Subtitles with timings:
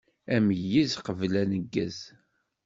[0.35, 1.97] Ameyyez qbel aneggez.